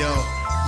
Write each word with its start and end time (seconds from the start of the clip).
Yo, 0.00 0.16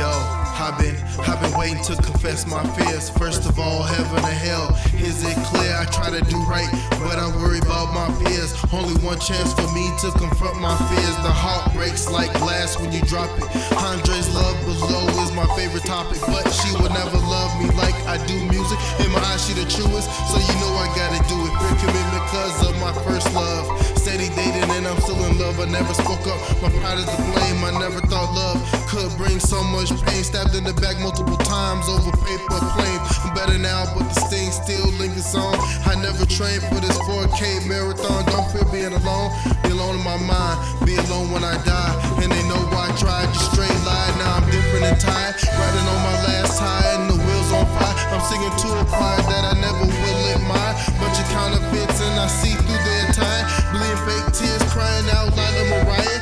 yo, 0.00 0.08
I've 0.56 0.80
been, 0.80 0.96
I've 1.28 1.36
been 1.36 1.52
waiting 1.52 1.84
to 1.84 2.00
confess 2.00 2.48
my 2.48 2.64
fears. 2.80 3.12
First 3.12 3.44
of 3.44 3.60
all, 3.60 3.82
heaven 3.84 4.24
or 4.24 4.32
hell. 4.40 4.72
Is 5.04 5.20
it 5.20 5.36
clear? 5.52 5.76
I 5.76 5.84
try 5.92 6.08
to 6.08 6.24
do 6.32 6.40
right, 6.48 6.64
but 7.04 7.20
I 7.20 7.28
worry 7.36 7.60
about 7.60 7.92
my 7.92 8.08
peers. 8.24 8.56
Only 8.72 8.96
one 9.04 9.20
chance 9.20 9.52
for 9.52 9.68
me 9.76 9.92
to 10.00 10.16
confront 10.16 10.56
my 10.64 10.72
fears. 10.88 11.16
The 11.20 11.28
heart 11.28 11.76
breaks 11.76 12.08
like 12.08 12.32
glass 12.40 12.80
when 12.80 12.88
you 12.88 13.04
drop 13.04 13.28
it. 13.36 13.52
Andre's 13.76 14.32
love 14.32 14.56
below 14.64 15.04
is 15.20 15.28
my 15.36 15.44
favorite 15.52 15.84
topic, 15.84 16.24
but 16.24 16.48
she 16.48 16.72
will 16.80 16.88
never 16.96 17.20
love 17.28 17.52
me 17.60 17.68
like 17.76 18.00
I 18.08 18.16
do 18.24 18.32
music. 18.48 18.80
In 19.04 19.12
my 19.12 19.20
eyes, 19.28 19.44
she 19.44 19.52
the 19.52 19.68
truest, 19.68 20.08
so 20.32 20.40
you 20.40 20.54
know 20.56 20.72
I 20.72 20.88
gotta 20.96 21.20
do 21.28 21.36
it. 21.44 21.52
Fear 21.52 21.76
commitment 21.84 22.24
cause 22.32 22.64
of 22.64 22.72
my 22.80 22.96
first 23.04 23.28
love. 23.36 23.68
Steady 23.92 24.32
dating 24.32 24.72
and 24.72 24.88
I'm 24.88 24.96
still 25.04 25.20
in 25.28 25.36
love. 25.36 25.60
I 25.60 25.68
never 25.68 25.92
spoke 25.92 26.24
up. 26.24 26.40
My 26.64 26.72
pride 26.80 26.96
is 26.96 27.04
to 27.04 27.20
blame. 27.36 27.60
I 27.60 27.76
never 27.76 28.00
thought 28.08 28.32
love 28.32 28.77
could 28.88 29.12
bring 29.20 29.38
so 29.38 29.60
much 29.62 29.92
pain. 30.08 30.24
Stabbed 30.24 30.56
in 30.56 30.64
the 30.64 30.72
back 30.80 30.96
multiple 30.98 31.36
times 31.36 31.88
over 31.88 32.10
paper 32.24 32.58
planes. 32.72 33.08
I'm 33.20 33.36
better 33.36 33.60
now, 33.60 33.84
but 33.92 34.08
the 34.08 34.16
sting 34.24 34.50
still 34.50 34.88
lingers 34.96 35.36
on. 35.36 35.54
I 35.84 35.94
never 36.00 36.24
trained 36.24 36.64
for 36.64 36.80
this 36.80 36.96
4K 37.04 37.68
marathon. 37.68 38.24
Don't 38.32 38.48
fear 38.48 38.64
being 38.72 38.96
alone. 38.96 39.28
Be 39.62 39.76
alone 39.76 40.00
in 40.00 40.04
my 40.04 40.16
mind. 40.16 40.56
Be 40.88 40.96
alone 40.96 41.30
when 41.30 41.44
I 41.44 41.60
die. 41.68 41.94
And 42.24 42.32
they 42.32 42.44
know 42.48 42.60
why 42.72 42.88
I 42.88 42.92
tried. 42.96 43.28
Just 43.36 43.52
straight 43.52 43.78
lie. 43.84 44.08
Now 44.16 44.40
I'm 44.40 44.46
different 44.48 44.88
and 44.88 44.98
tired. 44.98 45.36
Riding 45.36 45.86
on 45.92 46.00
my 46.08 46.16
last 46.24 46.56
tire 46.56 46.96
and 46.96 47.12
the 47.12 47.18
wheels 47.20 47.52
on 47.52 47.68
fire. 47.76 47.96
I'm 48.08 48.24
singing 48.24 48.50
to 48.50 48.68
a 48.72 48.84
choir 48.88 49.20
that 49.20 49.44
I 49.52 49.54
never 49.60 49.84
will 49.84 50.22
admire. 50.32 50.74
Bunch 50.96 51.20
of 51.20 51.28
counterfeits 51.28 52.00
and 52.00 52.16
I 52.16 52.26
see 52.26 52.56
through 52.56 52.82
their 52.88 53.06
time. 53.12 53.44
Bleeding 53.68 54.00
fake 54.08 54.28
tears, 54.32 54.64
crying 54.72 55.08
out 55.12 55.36
like 55.36 55.54
a 55.60 55.64
Mariah. 55.76 56.17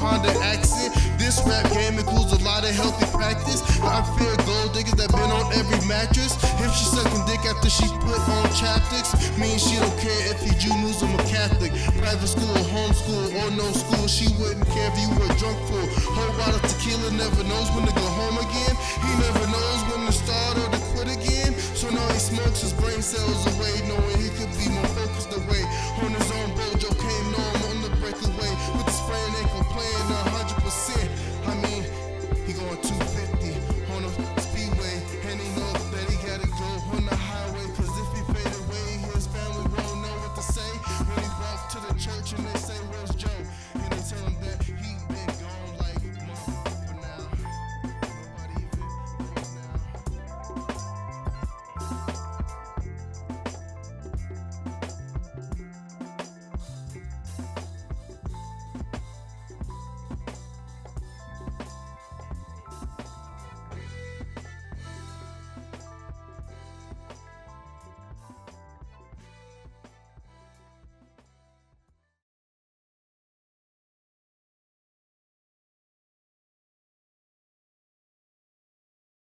Honda 0.00 0.32
accent. 0.40 0.96
This 1.20 1.44
rap 1.44 1.68
game 1.76 2.00
includes 2.00 2.32
a 2.32 2.40
lot 2.40 2.64
of 2.64 2.72
healthy 2.72 3.04
practice. 3.12 3.60
I 3.84 4.00
fear 4.16 4.32
gold 4.48 4.72
diggers 4.72 4.96
that 4.96 5.12
been 5.12 5.28
on 5.28 5.52
every 5.52 5.76
mattress. 5.84 6.40
If 6.56 6.72
she 6.72 6.88
sucking 6.88 7.28
dick 7.28 7.44
after 7.44 7.68
she 7.68 7.84
put 8.00 8.16
on 8.16 8.48
chapsticks, 8.56 9.12
means 9.36 9.60
she 9.60 9.76
don't 9.76 9.92
care 10.00 10.32
if 10.32 10.40
you 10.40 10.56
Jew, 10.56 10.72
Muslim, 10.80 11.12
or 11.12 11.24
Catholic. 11.28 11.76
Private 12.00 12.32
school, 12.32 12.56
homeschool, 12.72 13.28
or 13.44 13.52
no 13.52 13.68
school, 13.76 14.08
she 14.08 14.32
wouldn't 14.40 14.64
care 14.72 14.88
if 14.88 14.96
you 15.04 15.12
were 15.20 15.28
drunk 15.36 15.60
full. 15.68 15.84
Whole 16.16 16.32
bottle 16.40 16.64
tequila 16.64 17.12
never 17.12 17.44
knows 17.44 17.68
when 17.76 17.84
to 17.84 17.92
go 17.92 18.06
home 18.24 18.40
again. 18.40 18.74
He 19.04 19.12
never 19.20 19.44
knows 19.52 19.80
when 19.92 20.08
to 20.08 20.12
start 20.16 20.56
or 20.64 20.68
to 20.72 20.80
quit 20.96 21.12
again. 21.12 21.52
So 21.76 21.92
now 21.92 22.08
he 22.08 22.18
smokes 22.18 22.64
his 22.64 22.72
brain 22.72 23.04
cells 23.04 23.49